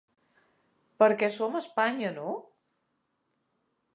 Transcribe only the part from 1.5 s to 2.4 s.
a Espanya, no?